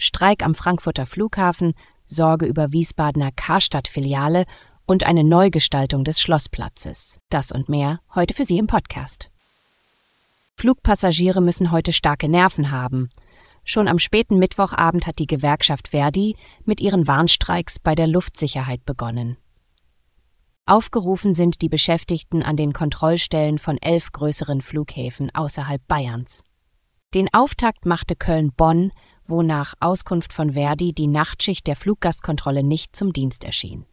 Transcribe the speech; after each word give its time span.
Streik 0.00 0.42
am 0.42 0.54
Frankfurter 0.54 1.04
Flughafen, 1.04 1.74
Sorge 2.06 2.46
über 2.46 2.72
Wiesbadener 2.72 3.30
Karstadt-Filiale 3.36 4.46
und 4.86 5.04
eine 5.04 5.24
Neugestaltung 5.24 6.04
des 6.04 6.20
Schlossplatzes. 6.22 7.20
Das 7.28 7.52
und 7.52 7.68
mehr 7.68 8.00
heute 8.14 8.34
für 8.34 8.44
Sie 8.44 8.58
im 8.58 8.66
Podcast. 8.66 9.30
Flugpassagiere 10.56 11.42
müssen 11.42 11.70
heute 11.70 11.92
starke 11.92 12.28
Nerven 12.28 12.70
haben. 12.70 13.10
Schon 13.62 13.88
am 13.88 13.98
späten 13.98 14.38
Mittwochabend 14.38 15.06
hat 15.06 15.18
die 15.18 15.26
Gewerkschaft 15.26 15.88
Verdi 15.88 16.34
mit 16.64 16.80
ihren 16.80 17.06
Warnstreiks 17.06 17.78
bei 17.78 17.94
der 17.94 18.06
Luftsicherheit 18.06 18.84
begonnen. 18.86 19.36
Aufgerufen 20.64 21.34
sind 21.34 21.60
die 21.60 21.68
Beschäftigten 21.68 22.42
an 22.42 22.56
den 22.56 22.72
Kontrollstellen 22.72 23.58
von 23.58 23.76
elf 23.78 24.12
größeren 24.12 24.62
Flughäfen 24.62 25.30
außerhalb 25.34 25.86
Bayerns. 25.86 26.42
Den 27.12 27.28
Auftakt 27.34 27.86
machte 27.86 28.14
Köln-Bonn 28.16 28.92
wo 29.30 29.42
nach 29.42 29.74
Auskunft 29.80 30.32
von 30.32 30.52
Verdi 30.52 30.92
die 30.92 31.06
Nachtschicht 31.06 31.66
der 31.66 31.76
Fluggastkontrolle 31.76 32.62
nicht 32.62 32.94
zum 32.94 33.12
Dienst 33.12 33.44
erschien. 33.44 33.86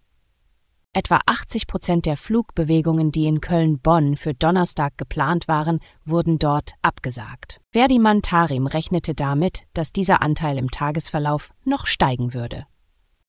Etwa 0.94 1.22
80 1.28 1.68
Prozent 1.68 2.06
der 2.08 2.18
Flugbewegungen, 2.18 3.12
die 3.12 3.28
in 3.28 3.40
Köln-Bonn 3.40 4.18
für 4.18 4.34
Donnerstag 4.34 4.98
geplant 4.98 5.48
waren, 5.48 5.80
wurden 6.06 6.40
dort 6.40 6.72
abgesagt. 6.82 7.62
Verdi-Mann 7.72 8.24
Tarim 8.24 8.66
rechnete 8.66 9.14
damit, 9.14 9.68
dass 9.74 9.92
dieser 9.92 10.24
Anteil 10.24 10.58
im 10.58 10.72
Tagesverlauf 10.72 11.52
noch 11.64 11.86
steigen 11.86 12.34
würde. 12.34 12.66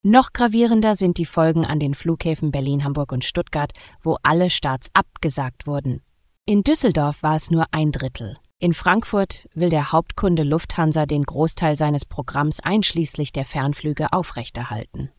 Noch 0.03 0.33
gravierender 0.33 0.97
sind 0.97 1.19
die 1.19 1.27
Folgen 1.27 1.67
an 1.67 1.79
den 1.79 1.95
Flughäfen 1.95 2.53
Berlin, 2.53 2.85
Hamburg 2.85 3.13
und 3.13 3.25
Stuttgart, 3.25 3.73
wo 4.01 4.17
alle 4.23 4.49
Starts 4.49 4.89
abgesagt 4.95 5.67
wurden. 5.67 6.01
In 6.47 6.63
Düsseldorf 6.63 7.23
war 7.23 7.37
es 7.37 7.51
nur 7.51 7.67
ein 7.73 7.93
Drittel. 7.93 8.39
In 8.61 8.75
Frankfurt 8.75 9.49
will 9.55 9.69
der 9.69 9.93
Hauptkunde 9.93 10.43
Lufthansa 10.43 11.07
den 11.07 11.23
Großteil 11.23 11.77
seines 11.77 12.05
Programms 12.05 12.59
einschließlich 12.59 13.31
der 13.31 13.45
Fernflüge 13.45 14.13
aufrechterhalten. 14.13 15.11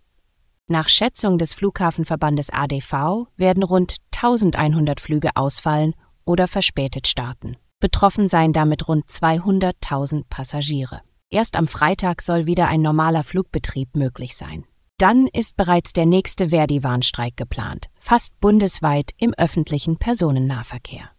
Nach 0.67 0.89
Schätzung 0.89 1.37
des 1.37 1.53
Flughafenverbandes 1.53 2.49
ADV 2.49 3.27
werden 3.37 3.63
rund 3.63 3.95
1100 4.13 4.99
Flüge 4.99 5.29
ausfallen 5.35 5.95
oder 6.25 6.49
verspätet 6.49 7.07
starten. 7.07 7.55
Betroffen 7.79 8.27
seien 8.27 8.51
damit 8.51 8.89
rund 8.89 9.05
200.000 9.07 10.25
Passagiere. 10.29 11.01
Erst 11.29 11.55
am 11.55 11.69
Freitag 11.69 12.21
soll 12.21 12.45
wieder 12.45 12.67
ein 12.67 12.81
normaler 12.81 13.23
Flugbetrieb 13.23 13.95
möglich 13.95 14.35
sein. 14.35 14.65
Dann 14.97 15.27
ist 15.27 15.55
bereits 15.55 15.93
der 15.93 16.05
nächste 16.05 16.49
Verdi-Warnstreik 16.49 17.37
geplant, 17.37 17.87
fast 18.01 18.37
bundesweit 18.41 19.11
im 19.17 19.33
öffentlichen 19.33 19.97
Personennahverkehr. 19.97 21.09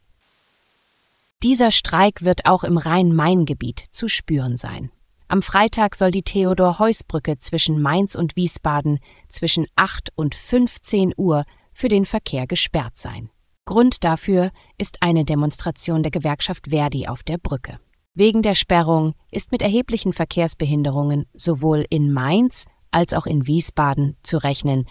Dieser 1.42 1.70
Streik 1.70 2.22
wird 2.22 2.44
auch 2.44 2.64
im 2.64 2.76
Rhein-Main-Gebiet 2.76 3.82
zu 3.90 4.08
spüren 4.08 4.58
sein. 4.58 4.90
Am 5.26 5.40
Freitag 5.40 5.94
soll 5.94 6.10
die 6.10 6.22
Theodor-Heuss-Brücke 6.22 7.38
zwischen 7.38 7.80
Mainz 7.80 8.14
und 8.14 8.36
Wiesbaden 8.36 8.98
zwischen 9.28 9.66
8 9.74 10.10
und 10.16 10.34
15 10.34 11.14
Uhr 11.16 11.46
für 11.72 11.88
den 11.88 12.04
Verkehr 12.04 12.46
gesperrt 12.46 12.98
sein. 12.98 13.30
Grund 13.64 14.04
dafür 14.04 14.50
ist 14.76 15.00
eine 15.00 15.24
Demonstration 15.24 16.02
der 16.02 16.10
Gewerkschaft 16.10 16.66
Verdi 16.68 17.08
auf 17.08 17.22
der 17.22 17.38
Brücke. 17.38 17.80
Wegen 18.12 18.42
der 18.42 18.54
Sperrung 18.54 19.14
ist 19.30 19.50
mit 19.50 19.62
erheblichen 19.62 20.12
Verkehrsbehinderungen 20.12 21.24
sowohl 21.32 21.86
in 21.88 22.12
Mainz 22.12 22.66
als 22.90 23.14
auch 23.14 23.24
in 23.24 23.46
Wiesbaden 23.46 24.18
zu 24.22 24.36
rechnen, 24.36 24.86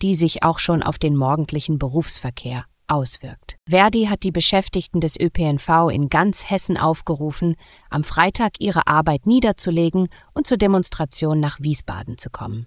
die 0.00 0.14
sich 0.14 0.44
auch 0.44 0.60
schon 0.60 0.82
auf 0.82 0.98
den 0.98 1.14
morgendlichen 1.14 1.78
Berufsverkehr 1.78 2.64
auswirkt. 2.90 3.56
Verdi 3.68 4.06
hat 4.06 4.22
die 4.24 4.32
Beschäftigten 4.32 5.00
des 5.00 5.18
ÖPNV 5.18 5.90
in 5.90 6.08
ganz 6.08 6.50
Hessen 6.50 6.76
aufgerufen, 6.76 7.56
am 7.88 8.04
Freitag 8.04 8.54
ihre 8.58 8.86
Arbeit 8.86 9.26
niederzulegen 9.26 10.08
und 10.34 10.46
zur 10.46 10.56
Demonstration 10.56 11.40
nach 11.40 11.60
Wiesbaden 11.60 12.18
zu 12.18 12.30
kommen. 12.30 12.66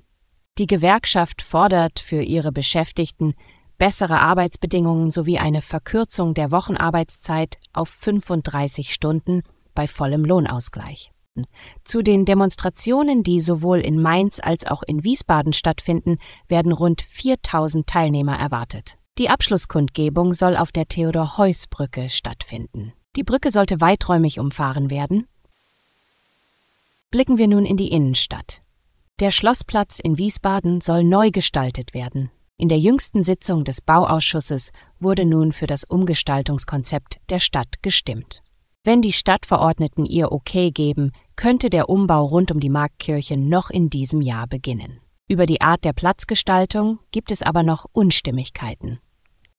Die 0.57 0.67
Gewerkschaft 0.67 1.41
fordert 1.41 1.99
für 1.99 2.21
ihre 2.21 2.51
Beschäftigten 2.51 3.33
bessere 3.77 4.21
Arbeitsbedingungen 4.21 5.11
sowie 5.11 5.39
eine 5.39 5.61
Verkürzung 5.61 6.33
der 6.33 6.51
Wochenarbeitszeit 6.51 7.57
auf 7.73 7.89
35 7.89 8.93
Stunden 8.93 9.41
bei 9.73 9.87
vollem 9.87 10.23
Lohnausgleich. 10.23 11.11
Zu 11.83 12.03
den 12.03 12.25
Demonstrationen, 12.25 13.23
die 13.23 13.39
sowohl 13.39 13.79
in 13.79 13.99
Mainz 13.99 14.39
als 14.41 14.67
auch 14.67 14.83
in 14.83 15.03
Wiesbaden 15.03 15.53
stattfinden, 15.53 16.17
werden 16.47 16.71
rund 16.71 17.01
4000 17.01 17.87
Teilnehmer 17.87 18.37
erwartet. 18.37 18.97
Die 19.19 19.29
Abschlusskundgebung 19.29 20.33
soll 20.33 20.57
auf 20.57 20.71
der 20.71 20.87
Theodor-Heuss-Brücke 20.87 22.09
stattfinden. 22.09 22.93
Die 23.15 23.23
Brücke 23.23 23.51
sollte 23.51 23.79
weiträumig 23.79 24.39
umfahren 24.39 24.89
werden. 24.89 25.27
Blicken 27.11 27.37
wir 27.37 27.47
nun 27.47 27.63
in 27.63 27.77
die 27.77 27.91
Innenstadt. 27.91 28.63
Der 29.19 29.29
Schlossplatz 29.29 29.99
in 29.99 30.17
Wiesbaden 30.17 30.81
soll 30.81 31.03
neu 31.03 31.29
gestaltet 31.29 31.93
werden. 31.93 32.31
In 32.57 32.69
der 32.69 32.79
jüngsten 32.79 33.21
Sitzung 33.21 33.63
des 33.63 33.81
Bauausschusses 33.81 34.71
wurde 34.99 35.25
nun 35.25 35.51
für 35.51 35.67
das 35.67 35.83
Umgestaltungskonzept 35.83 37.19
der 37.29 37.37
Stadt 37.37 37.83
gestimmt. 37.83 38.41
Wenn 38.83 39.03
die 39.03 39.13
Stadtverordneten 39.13 40.07
ihr 40.07 40.31
Okay 40.31 40.71
geben, 40.71 41.11
könnte 41.35 41.69
der 41.69 41.87
Umbau 41.87 42.25
rund 42.25 42.51
um 42.51 42.59
die 42.59 42.69
Marktkirche 42.69 43.37
noch 43.37 43.69
in 43.69 43.91
diesem 43.91 44.21
Jahr 44.21 44.47
beginnen. 44.47 44.99
Über 45.29 45.45
die 45.45 45.61
Art 45.61 45.85
der 45.85 45.93
Platzgestaltung 45.93 46.99
gibt 47.11 47.31
es 47.31 47.43
aber 47.43 47.63
noch 47.63 47.85
Unstimmigkeiten. 47.91 48.99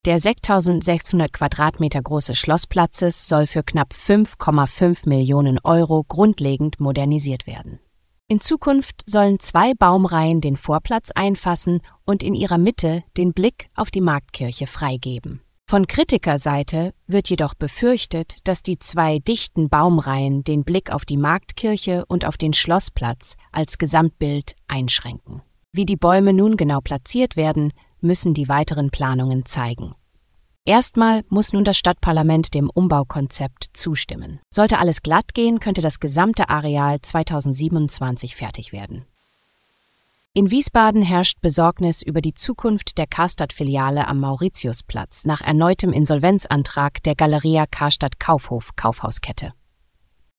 Der 0.04 0.18
6600 0.18 1.32
Quadratmeter 1.32 2.02
große 2.02 2.34
Schlossplatzes 2.34 3.26
soll 3.26 3.46
für 3.46 3.62
knapp 3.62 3.94
5,5 3.94 5.08
Millionen 5.08 5.58
Euro 5.64 6.04
grundlegend 6.06 6.78
modernisiert 6.78 7.46
werden. 7.46 7.80
In 8.28 8.42
Zukunft 8.42 9.08
sollen 9.08 9.40
zwei 9.40 9.72
Baumreihen 9.72 10.42
den 10.42 10.58
Vorplatz 10.58 11.10
einfassen 11.10 11.80
und 12.04 12.22
in 12.22 12.34
ihrer 12.34 12.58
Mitte 12.58 13.02
den 13.16 13.32
Blick 13.32 13.68
auf 13.74 13.90
die 13.90 14.02
Marktkirche 14.02 14.66
freigeben. 14.66 15.40
Von 15.66 15.86
Kritikerseite 15.86 16.92
wird 17.06 17.30
jedoch 17.30 17.54
befürchtet, 17.54 18.46
dass 18.46 18.62
die 18.62 18.78
zwei 18.78 19.20
dichten 19.20 19.70
Baumreihen 19.70 20.44
den 20.44 20.64
Blick 20.64 20.92
auf 20.92 21.06
die 21.06 21.16
Marktkirche 21.16 22.04
und 22.08 22.26
auf 22.26 22.36
den 22.36 22.52
Schlossplatz 22.52 23.36
als 23.52 23.78
Gesamtbild 23.78 24.54
einschränken. 24.68 25.40
Wie 25.72 25.86
die 25.86 25.96
Bäume 25.96 26.34
nun 26.34 26.58
genau 26.58 26.80
platziert 26.82 27.36
werden, 27.36 27.72
müssen 28.04 28.34
die 28.34 28.48
weiteren 28.48 28.90
Planungen 28.90 29.44
zeigen. 29.44 29.94
Erstmal 30.66 31.24
muss 31.28 31.52
nun 31.52 31.64
das 31.64 31.76
Stadtparlament 31.76 32.54
dem 32.54 32.70
Umbaukonzept 32.70 33.66
zustimmen. 33.74 34.40
Sollte 34.48 34.78
alles 34.78 35.02
glatt 35.02 35.34
gehen, 35.34 35.60
könnte 35.60 35.82
das 35.82 36.00
gesamte 36.00 36.48
Areal 36.48 37.00
2027 37.02 38.36
fertig 38.36 38.72
werden. 38.72 39.04
In 40.32 40.50
Wiesbaden 40.50 41.02
herrscht 41.02 41.40
Besorgnis 41.42 42.02
über 42.02 42.20
die 42.20 42.34
Zukunft 42.34 42.98
der 42.98 43.06
Karstadt-Filiale 43.06 44.08
am 44.08 44.20
Mauritiusplatz 44.20 45.26
nach 45.26 45.42
erneutem 45.42 45.92
Insolvenzantrag 45.92 47.02
der 47.02 47.14
Galeria 47.14 47.66
Karstadt 47.66 48.18
Kaufhof 48.18 48.74
Kaufhauskette. 48.74 49.52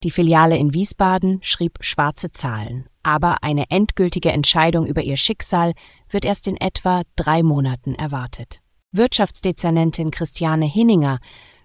Die 0.04 0.12
Filiale 0.12 0.58
in 0.58 0.74
Wiesbaden 0.74 1.40
schrieb 1.44 1.78
schwarze 1.82 2.32
Zahlen, 2.32 2.90
aber 3.06 3.44
eine 3.44 3.70
endgültige 3.70 4.32
Entscheidung 4.32 4.88
über 4.88 5.04
ihr 5.04 5.16
Schicksal 5.16 5.74
wird 6.10 6.26
erst 6.26 6.48
in 6.48 6.58
etwa 6.58 7.04
drei 7.16 7.44
Monaten 7.44 7.94
erwartet. 7.94 8.62
Wirtschaftsdezernentin 8.92 10.10
Christiane 10.10 10.66
Hinninger 10.66 11.20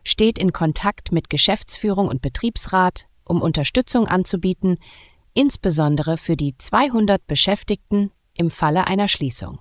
steht 0.04 0.38
in 0.38 0.52
Kontakt 0.52 1.12
mit 1.12 1.31
Geschäftsführung 1.31 2.08
und 2.08 2.20
Betriebsrat, 2.20 3.06
um 3.25 3.40
Unterstützung 3.40 4.06
anzubieten, 4.06 4.76
insbesondere 5.32 6.19
für 6.19 6.37
die 6.37 6.58
200 6.58 7.26
Beschäftigten 7.26 8.10
im 8.34 8.50
Falle 8.50 8.87
einer 8.87 9.08
Schließung. 9.08 9.60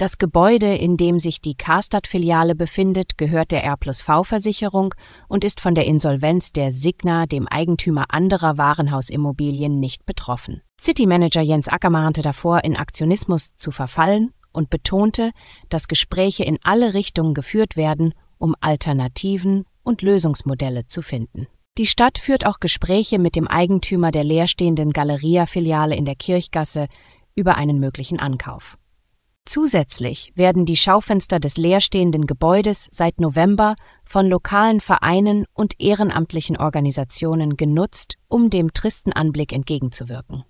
Das 0.00 0.16
Gebäude, 0.16 0.74
in 0.76 0.96
dem 0.96 1.18
sich 1.18 1.42
die 1.42 1.54
Karstadt-Filiale 1.54 2.54
befindet, 2.54 3.18
gehört 3.18 3.50
der 3.52 3.64
R+V-Versicherung 3.64 4.94
und 5.28 5.44
ist 5.44 5.60
von 5.60 5.74
der 5.74 5.84
Insolvenz 5.84 6.52
der 6.52 6.70
Signa, 6.70 7.26
dem 7.26 7.46
Eigentümer 7.46 8.06
anderer 8.08 8.56
Warenhausimmobilien, 8.56 9.78
nicht 9.78 10.06
betroffen. 10.06 10.62
City-Manager 10.80 11.42
Jens 11.42 11.68
Acker 11.68 11.90
mahnte 11.90 12.22
davor, 12.22 12.64
in 12.64 12.76
Aktionismus 12.76 13.54
zu 13.56 13.72
verfallen 13.72 14.32
und 14.52 14.70
betonte, 14.70 15.32
dass 15.68 15.86
Gespräche 15.86 16.44
in 16.44 16.56
alle 16.62 16.94
Richtungen 16.94 17.34
geführt 17.34 17.76
werden, 17.76 18.14
um 18.38 18.54
Alternativen 18.62 19.66
und 19.82 20.00
Lösungsmodelle 20.00 20.86
zu 20.86 21.02
finden. 21.02 21.46
Die 21.76 21.84
Stadt 21.84 22.16
führt 22.16 22.46
auch 22.46 22.58
Gespräche 22.58 23.18
mit 23.18 23.36
dem 23.36 23.46
Eigentümer 23.46 24.12
der 24.12 24.24
leerstehenden 24.24 24.94
Galeria-Filiale 24.94 25.94
in 25.94 26.06
der 26.06 26.16
Kirchgasse 26.16 26.86
über 27.34 27.56
einen 27.56 27.78
möglichen 27.78 28.18
Ankauf. 28.18 28.78
Zusätzlich 29.50 30.32
werden 30.36 30.64
die 30.64 30.76
Schaufenster 30.76 31.40
des 31.40 31.56
leerstehenden 31.56 32.26
Gebäudes 32.26 32.86
seit 32.92 33.18
November 33.18 33.74
von 34.04 34.28
lokalen 34.28 34.78
Vereinen 34.78 35.44
und 35.54 35.74
ehrenamtlichen 35.80 36.56
Organisationen 36.56 37.56
genutzt, 37.56 38.14
um 38.28 38.48
dem 38.48 38.72
tristen 38.72 39.12
Anblick 39.12 39.52
entgegenzuwirken. 39.52 40.44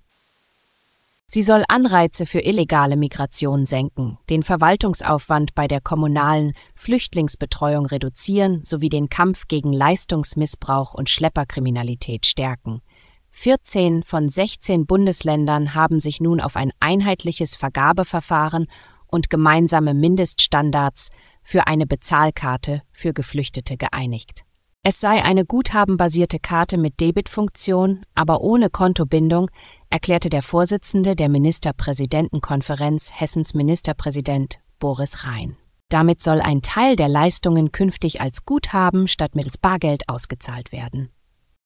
Sie 1.25 1.41
soll 1.41 1.65
Anreize 1.69 2.27
für 2.27 2.41
illegale 2.41 2.99
Migration 2.99 3.65
senken, 3.65 4.19
den 4.29 4.43
Verwaltungsaufwand 4.43 5.55
bei 5.55 5.67
der 5.67 5.81
kommunalen 5.81 6.53
Flüchtlingsbetreuung 6.75 7.87
reduzieren 7.87 8.61
sowie 8.65 8.91
den 8.91 9.09
Kampf 9.09 9.49
gegen 9.49 9.73
Leistungsmissbrauch 9.73 10.93
und 10.93 11.09
Schlepperkriminalität 11.09 12.27
stärken. 12.27 12.83
14 13.31 14.03
von 14.03 14.29
16 14.29 14.87
Bundesländern 14.87 15.75
haben 15.75 15.99
sich 15.99 16.21
nun 16.21 16.41
auf 16.41 16.57
ein 16.57 16.73
einheitliches 16.79 17.57
Vergabeverfahren 17.57 18.67
und 19.07 19.31
gemeinsame 19.31 19.95
Mindeststandards 19.95 21.09
für 21.43 21.67
eine 21.67 21.87
Bezahlkarte 21.87 22.83
für 22.93 23.13
Geflüchtete 23.13 23.77
geeinigt. 23.77 24.45
Es 24.83 25.01
sei 25.01 25.23
eine 25.23 25.45
guthabenbasierte 25.45 26.39
Karte 26.39 26.79
mit 26.79 27.01
Debitfunktion, 27.01 28.03
aber 28.15 28.41
ohne 28.41 28.71
Kontobindung, 28.71 29.51
erklärte 29.91 30.31
der 30.31 30.43
Vorsitzende 30.43 31.15
der 31.15 31.29
Ministerpräsidentenkonferenz 31.29 33.11
Hessens 33.15 33.53
Ministerpräsident 33.53 34.59
Boris 34.79 35.27
Rhein. 35.27 35.57
Damit 35.91 36.23
soll 36.23 36.41
ein 36.41 36.63
Teil 36.63 36.97
der 36.97 37.09
Leistungen 37.09 37.73
künftig 37.73 38.21
als 38.21 38.47
Guthaben 38.47 39.09
statt 39.09 39.35
mittels 39.35 39.59
Bargeld 39.59 40.09
ausgezahlt 40.09 40.73
werden. 40.73 41.11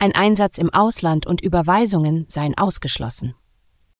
Ein 0.04 0.14
Einsatz 0.14 0.58
im 0.58 0.68
Ausland 0.68 1.26
und 1.26 1.40
Überweisungen 1.40 2.26
seien 2.28 2.58
ausgeschlossen. 2.58 3.34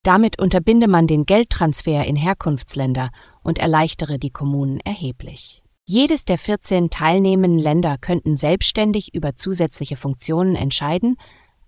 Damit 0.03 0.39
unterbinde 0.39 0.87
man 0.87 1.07
den 1.07 1.25
Geldtransfer 1.25 2.05
in 2.05 2.15
Herkunftsländer 2.15 3.09
und 3.41 3.57
erleichtere 3.57 4.19
die 4.19 4.29
Kommunen 4.29 4.79
erheblich. 4.81 5.63
Jedes 5.87 6.23
der 6.23 6.37
14 6.37 6.91
teilnehmenden 6.91 7.57
Länder 7.57 7.97
könnten 7.97 8.37
selbstständig 8.37 9.15
über 9.15 9.35
zusätzliche 9.35 9.95
Funktionen 9.95 10.55
entscheiden, 10.55 11.17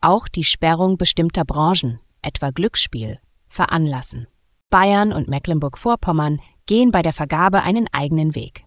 auch 0.02 0.28
die 0.28 0.44
Sperrung 0.44 0.98
bestimmter 0.98 1.44
Branchen, 1.44 2.00
etwa 2.22 2.52
Glücksspiel, 2.52 3.18
veranlassen. 3.48 4.28
Bayern 4.70 5.14
und 5.14 5.28
Mecklenburg-Vorpommern 5.28 6.42
gehen 6.68 6.92
bei 6.92 7.02
der 7.02 7.14
Vergabe 7.14 7.64
einen 7.64 7.88
eigenen 7.92 8.36
Weg. 8.36 8.67